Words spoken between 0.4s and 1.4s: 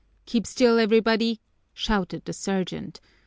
still, everybody!"